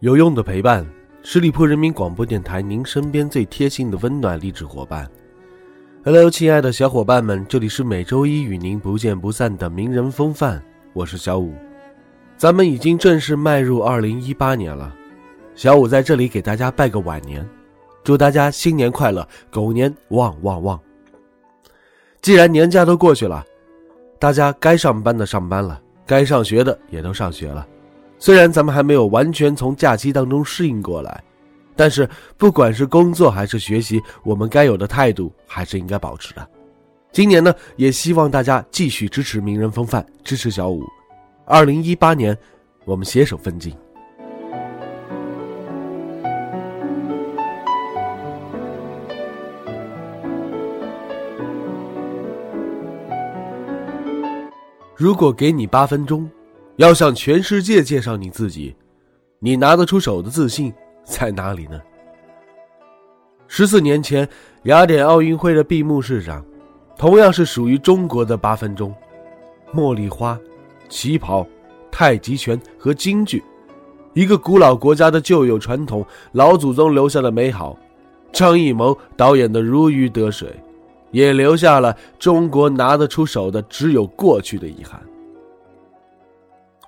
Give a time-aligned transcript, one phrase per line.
[0.00, 0.86] 有用的陪伴，
[1.24, 5.10] 十里铺人民广播电台，您身边最贴心的温暖励志伙伴。
[6.04, 11.52] Hello，亲爱的小伙伴们，这里是每周一与您不见不散的名人风范，我是小五。
[12.36, 14.94] 咱们已经正式迈入二零一八年了，
[15.56, 17.44] 小五在这里给大家拜个晚年，
[18.04, 20.80] 祝大家新年快乐，狗年旺旺旺。
[22.22, 23.44] 既然年假都过去了，
[24.20, 27.66] 大家该上班的上班了，该上学的也都上学了。
[28.18, 31.22] 虽然咱们还没有完全从假期当中适应过来，
[31.76, 36.46] 但是不管是工作还是学习，我们该有的态度还是应该保持的。
[37.12, 40.82] 今年呢，也希望大家继续支持名人风范，支持小五。
[41.46, 42.36] 二零一八年，
[42.84, 43.72] 我们携手奋进。
[54.96, 56.28] 如果给你八分钟。
[56.78, 58.72] 要向全世界介绍你自己，
[59.40, 61.80] 你拿得出手的自信在哪里呢？
[63.48, 64.28] 十四年前，
[64.62, 66.44] 雅典奥运会的闭幕式上，
[66.96, 68.94] 同样是属于中国的八分钟，
[69.74, 70.38] 茉莉花、
[70.88, 71.44] 旗袍、
[71.90, 73.42] 太极拳和京剧，
[74.14, 77.76] 一个古老国家的旧有传统，老祖宗留下的美好，
[78.30, 80.54] 张艺谋导演的如鱼得水，
[81.10, 85.02] 也留下了中国拿得出手的只有过去的遗憾。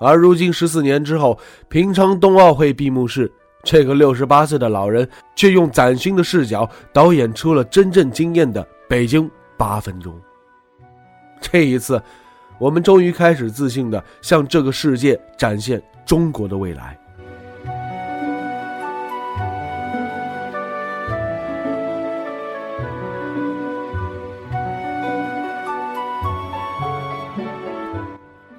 [0.01, 3.31] 而如今十四年之后，平昌冬奥会闭幕式，
[3.63, 10.19] 这个六十八岁的老人却用崭新的视角导演出了真正惊艳的北京八分钟。
[11.39, 12.03] 这一次，
[12.59, 16.99] 我们终于开始自信的向这个世界展现中国的未来。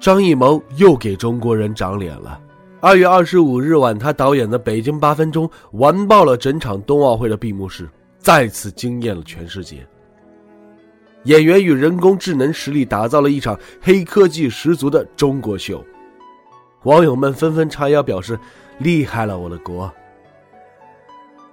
[0.02, 2.40] 张艺谋又给中国人长脸了。
[2.80, 9.86] 二月二十五日晚，他导演的《北京八分钟》完爆了整场冬奥会的闭幕式，再次惊艳了全世界。
[11.22, 15.80] 演员与人工智能实力打造了一场黑科技十足的中国秀，
[16.82, 18.36] 网友们纷纷叉腰表示
[18.82, 19.88] ：“厉害了，我的国！”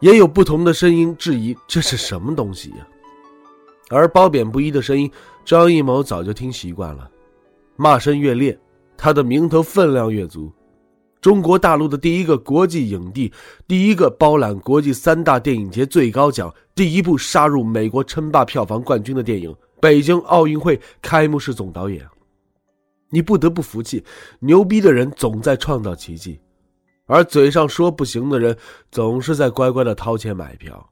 [0.01, 2.77] 也有不同的声音质疑这是什么东西呀？
[3.91, 5.11] 而褒贬不一的声音，
[5.45, 7.07] 张艺谋早就听习惯了。
[7.81, 8.59] 骂声越烈，
[8.97, 10.51] 他的名头分量越足。
[11.21, 13.31] 中国大陆的第一个国际影帝，
[13.69, 22.05] 第一个包揽国际三大电影节最高奖，第一部杀入美国称霸票房冠军的电影《北京奥运会》开幕式总导演，
[23.09, 24.03] 你不得不服气。
[24.41, 26.37] 牛逼的人总在创造奇迹，
[27.05, 28.57] 而嘴上说不行的人，
[28.91, 30.85] 总是在乖乖的掏钱买票。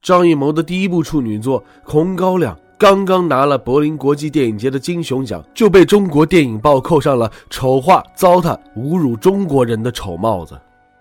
[0.00, 2.56] 张艺谋的第一部处女作《红高粱》。
[2.80, 10.58] 刚刚拿了柏林国际电影节的金熊奖，就被中国电影报扣上了丑化、糟蹋、侮辱中国人的丑帽子。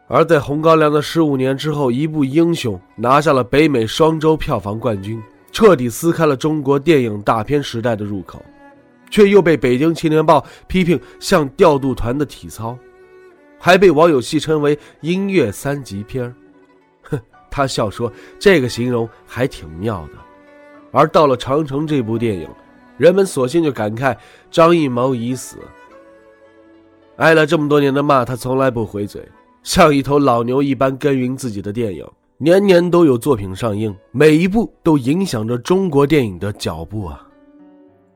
[0.10, 5.24] 而在《红高粱》的十五年之后，一部《英雄》拿下了北美双周票房冠军，
[5.54, 8.44] 彻底撕开了中国电影大片时代的入口，
[9.10, 12.78] 却又被《北京青年报》批评像调度团的体操，
[13.58, 16.36] 还被网友戏称为“音乐三级片
[17.04, 17.18] 哼，
[17.50, 20.16] 他笑说：“这个形容还挺妙的。”
[20.92, 22.48] 而到了《长城》这部电影，
[22.98, 24.16] 人们索性就感慨
[24.50, 25.58] 张艺谋已死。
[27.18, 29.22] 挨了这么多年的骂，他从来不回嘴，
[29.62, 32.08] 像一头老牛一般耕耘自己的电影，
[32.38, 37.28] 年年都有作品上映，每一部都影响着中国电影的脚步啊！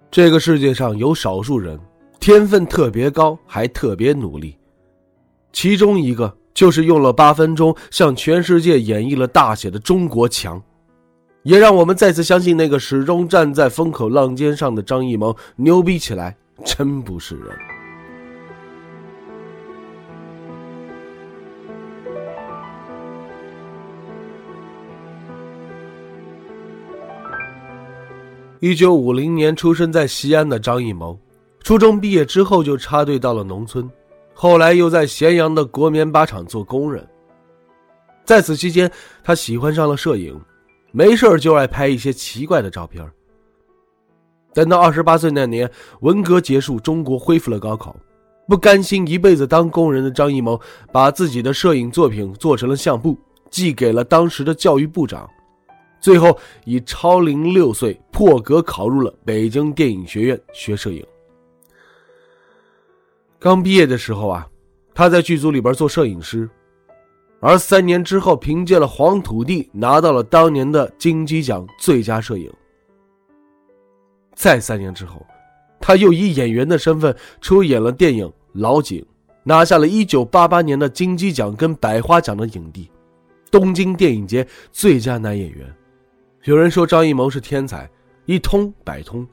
[0.10, 1.80] 这个世界上有少数人，
[2.20, 4.58] 天分特别高，还特别努力，
[5.52, 10.62] 其中一个就是用了八分钟向全世界演绎了大写的中国强。
[11.44, 16.36] 也让我们再次相信，那个始终站在风口浪尖上的张艺谋牛逼起来
[16.66, 17.48] 真不是人。
[28.62, 31.20] 一九五零年出生在西安的张艺谋，
[31.62, 33.92] 初中毕业之后就插队到了农村，
[34.34, 37.06] 后来又在咸阳的国棉八厂做工人。
[38.24, 38.90] 在此期间，
[39.22, 40.40] 他喜欢上了摄影。
[40.96, 43.04] 没事就爱拍一些奇怪的照片。
[44.54, 45.70] 等到二十八岁那年，
[46.02, 47.96] 文革结束，中国恢复了高考，
[48.48, 50.62] 不甘心一辈子当工人的张艺谋，
[50.92, 53.18] 把自己的摄影作品做成了相簿，
[53.50, 55.28] 寄给了当时的教育部长。
[56.00, 61.04] 最后以超龄六岁破格考入了北京电影学院学摄影。
[63.40, 64.48] 刚毕业的时候啊，
[64.94, 66.48] 他在剧组里边做摄影师，
[67.44, 72.50] 而三年之后，凭借了《黄土地》拿到了当年的金鸡奖最佳摄影。
[74.34, 75.24] 再三年之后。
[75.86, 79.02] 他又以演员的身份出演了电影《老井》，
[79.44, 82.90] 拿下了一九八八年的金鸡奖跟百花奖的影帝，
[83.52, 85.70] 东京电影节最佳男演员。
[86.46, 87.90] 有人说张艺谋是天才，
[88.24, 89.28] 一通百通，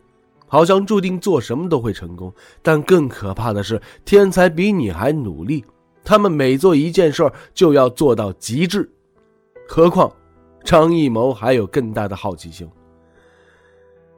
[0.49, 2.35] 好像注定做什么都会成功。
[2.63, 5.65] 但更可怕的是，天才比你还努力，
[6.05, 8.89] 他们每做一件事就要做到极致。
[9.69, 10.13] 何况，
[10.65, 12.69] 张艺谋还有更大的好奇心。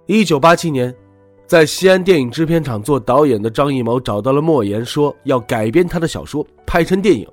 [0.06, 0.94] 一九八七年。
[1.44, 7.28] 在西安电影制片厂做导演的张艺谋找到了莫言，说要改编他的小说，拍成电影。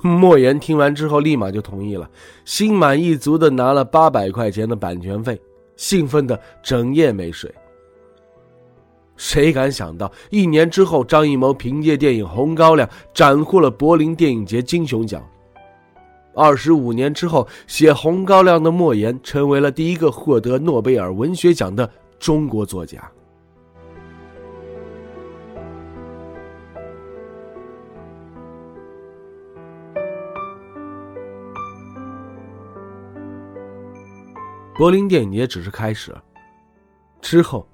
[0.00, 2.10] 莫言听完之后，立马就同意了，
[2.44, 5.40] 心满意足的拿了八百块钱的版权费，
[5.76, 7.54] 兴奋的整夜没睡。
[9.20, 15.22] 谁敢想到，一年之后，张艺谋凭借电影《红高粱》斩获了柏林电影节金熊奖。
[16.34, 21.88] 二十五年之后，写《红高粱》的莫言成为了第一个获得诺贝尔文学奖的。
[22.18, 23.10] 中国作家
[34.76, 36.14] 柏林电影节只是开始，
[37.20, 37.66] 之后，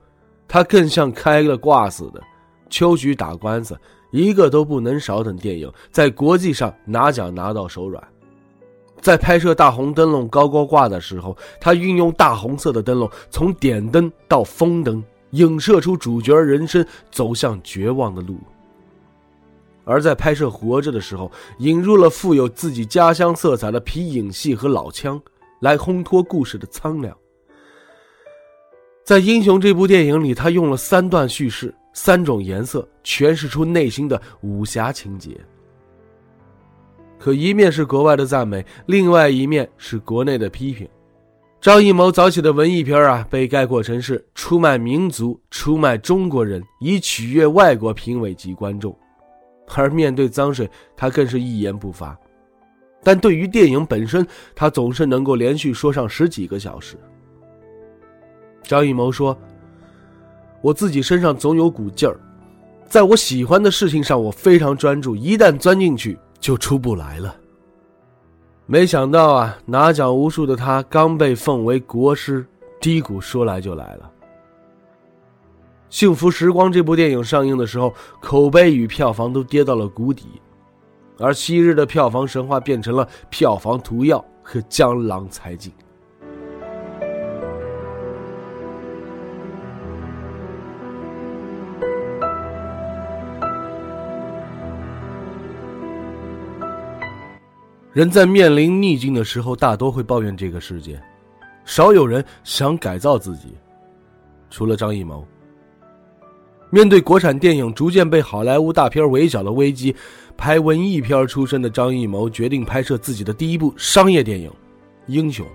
[0.49, 2.23] 他更像开了挂似的，
[2.71, 3.79] 秋菊打官司，
[4.11, 5.23] 一个都不能少。
[5.23, 8.03] 等电影在国际上拿奖拿到手软。
[9.01, 18.35] 在拍摄大红灯笼高高挂的时候，他运用大红色的灯笼，从点灯到封灯，影射出主角人生走向绝望的路；
[19.85, 25.21] 而在拍摄活着的时候，引入了富有自己家乡色彩的皮影戏和老腔，
[25.61, 27.17] 来烘托故事的苍凉。
[29.07, 35.31] 在《英雄》这部电影里，他用了三段叙事、三种颜色，诠释出内心的武侠情节。
[37.17, 40.89] 可一面是国外的赞美，另外一面是国内的批评。
[41.61, 48.93] 张艺谋早起的文艺片啊，被概括成是出卖民族、出卖中国人，以取悦外国评委及观众。
[49.77, 52.19] 而面对脏水，他更是一言不发。
[53.05, 54.27] 但对于电影本身，
[54.57, 56.99] 他总是能够连续说上十几个小时。
[58.67, 59.35] 张艺谋说
[60.61, 62.21] ：“我自己身上总有股劲儿，
[62.87, 65.17] 在我喜欢的事情上，我非常专注。
[65.17, 67.35] 一旦钻进去。”就出不来了。
[68.67, 72.47] 没想到啊，拿奖无数的他刚被奉为国师，
[72.81, 74.05] 低谷说来就来了。
[75.89, 80.41] 《幸福时光》这部电影上映的时候，口碑与票房都跌到了谷底，
[81.19, 85.73] 而昔日的票房神话变成了票房毒药和江郎才尽。
[97.97, 101.03] 人在面临逆境的时候，大多会抱怨这个世界，
[101.65, 103.55] 少有人想改造自己。
[104.51, 105.27] 除了张艺谋，
[106.69, 109.97] 面对国产电影逐渐被好莱坞大片围剿的危机，
[110.37, 114.51] 拍文艺片出身的张艺谋决定拍摄自己的第一部商业电影
[115.07, 115.47] 《英雄》。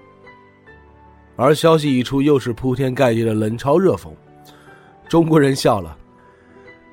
[1.36, 4.10] 而消息一出，又是铺天盖地的冷嘲热讽。
[5.07, 5.95] 中国人笑了，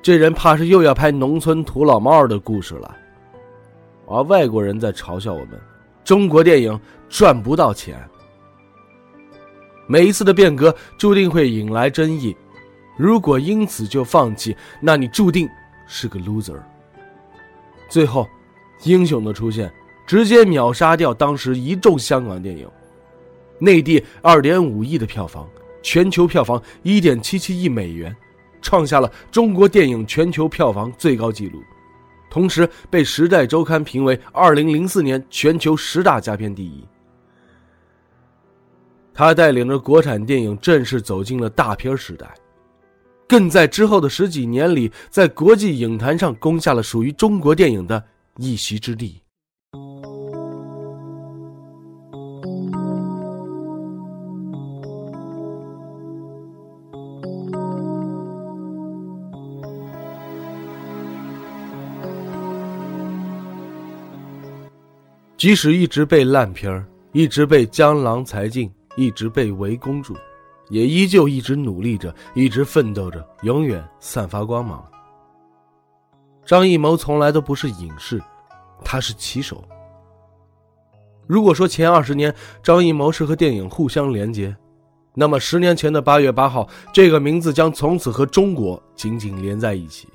[0.02, 2.94] 这人怕是又要拍农村土老帽的故事了。
[4.08, 5.60] 而外国人在嘲笑我们，
[6.02, 8.02] 中国电影赚不到钱。
[9.86, 12.36] 每一次的变革注定会引来争议，
[12.96, 15.48] 如果因此就放弃，那你注定
[15.86, 16.58] 是个 loser。
[17.88, 18.26] 最后，
[18.84, 19.72] 英雄的出现
[20.06, 22.68] 直接秒杀掉当时一众香港电影，
[23.58, 25.48] 内地二点五亿的票房，
[25.82, 28.14] 全球票房一点七七亿美元，
[28.60, 31.62] 创下了中国电影全球票房最高纪录。
[32.30, 36.84] 同时被《时代周刊》评为2004年全球十大佳片第一。
[39.14, 42.32] 他带领着国产电影正式走进了大片时代，
[43.26, 48.02] 更在之后的十几年里，在国际影坛上攻下了属于中国电影的
[48.36, 49.20] 一席之地。
[65.38, 70.16] 即使一直被烂片儿，一直被江郎才尽，一直被围攻住，
[70.68, 74.84] 也依旧一直努力着，一直奋斗着，永远散发光芒。
[76.44, 78.20] 张艺谋从来都不是影视，
[78.84, 79.62] 他是棋手。
[81.28, 84.56] 如果说前二十年张艺谋是和电影互相连接，
[85.14, 90.08] 那么十年前的八月八号，这个名字将从此和中国紧紧连在一起。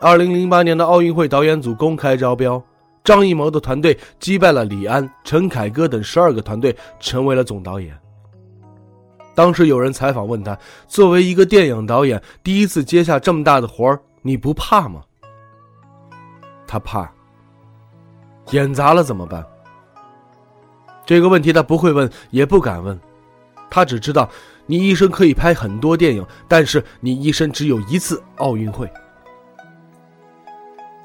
[0.00, 2.62] 二零零八年的奥运会导演组公开招标，
[3.08, 7.98] 张艺谋的团队击败了李安、陈凯歌等十二个团队，成为了总导演。
[9.34, 10.54] 当时有人采访问他
[10.86, 15.00] ：“作为一个电影导演，第一次接下这么大的活儿，你不怕吗？”
[16.68, 17.10] 他怕。
[18.50, 19.42] 演砸了怎么办？
[21.06, 23.00] 这个问题他不会问，也不敢问。
[23.70, 24.28] 他只知道，
[24.66, 28.86] 你一生可以拍很多电影，但是你一生只有一次奥运会。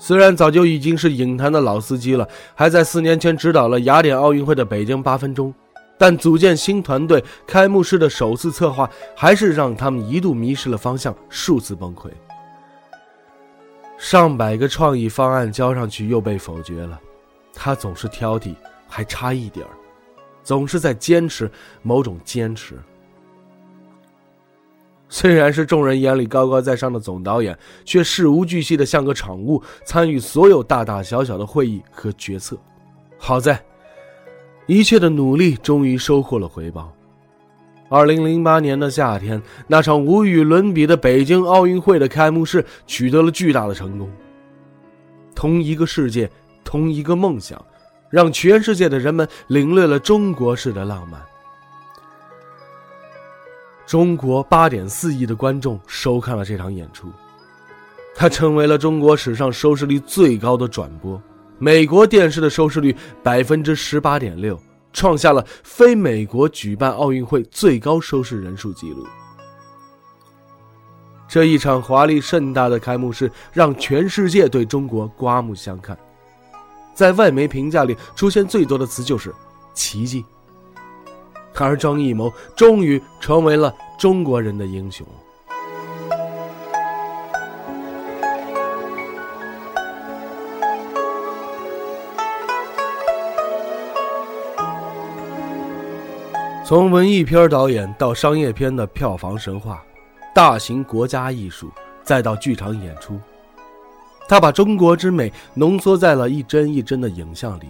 [0.05, 5.53] 虽然早就已经是影坛的老司机了，还在四年前指导了雅典奥运会的北京八分钟，
[5.97, 12.09] 但组建新团队、开幕式的首次策划，还是让他们一度迷失了方向，数次崩溃。
[13.97, 16.99] 上百个创意方案交上去又被否决了。
[17.53, 18.55] 他总是挑剔，
[18.89, 19.71] 还差一点儿，
[20.43, 21.49] 总是在坚持
[21.81, 22.77] 某种坚持。
[25.13, 27.55] 虽然是众人眼里高高在上的总导演，
[27.85, 32.57] 却事无巨细的像个场务，参与所有大大小小的会议和决策。
[33.19, 33.63] 好在，
[34.65, 36.91] 一切的努力终于收获了回报。
[37.89, 44.09] 二零零八年的夏天，那场无与伦比的北京奥运会的开幕式取得了巨大的成功。
[45.35, 46.27] 同一个世界。
[46.63, 47.63] 同一个梦想，
[48.09, 51.21] 让全世界的人们领略了中国式的浪漫。
[53.93, 57.11] 中国八点四亿的观众收看了这场演出，
[58.15, 61.21] 它成为了中国史上收视率最高的转播。
[61.59, 64.59] 美国电视的收视率百分之十八点六，
[64.93, 69.05] 创下了非美国举办奥运会最高收视人数纪录。
[71.27, 75.95] 这一场华丽盛大的开幕式，让全世界对中国刮目相看。
[76.95, 79.31] 在外媒评价里出现最多的词就是
[79.75, 80.25] “奇迹”，
[81.53, 83.71] 而张艺谋终于成为了
[84.03, 85.07] 中国人的英雄。
[96.65, 99.81] 从文艺片导演到商业片的票房神话，
[100.35, 101.71] 大型国家艺术，
[102.03, 103.17] 再到剧场演出。
[104.27, 107.69] 他把中国之美浓缩在了一帧一帧的影像里，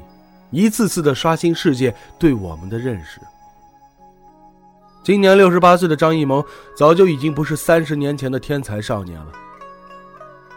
[0.49, 3.21] 一次次的刷新世界对我们的认识。
[5.03, 6.45] 今年六十八岁的张艺谋，
[6.77, 9.27] 早就已经不是三十年前的天才少年了。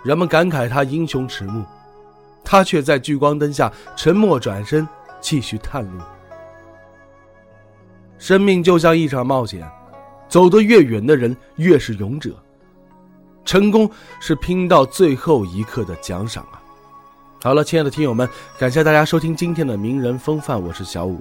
[0.05, 1.65] 人们感慨他英雄迟暮，
[2.45, 4.87] 他却在聚光灯下沉默转身，
[5.21, 6.01] 继续探路。
[8.19, 9.69] 生命就像一场冒险，
[10.29, 12.31] 走得越远的人越是勇者。
[13.45, 16.63] 成功是拼到最后一刻的奖赏啊！
[17.43, 21.21] 好了，亲爱的听友们，感谢大家收听今天的名人风范，我是小五，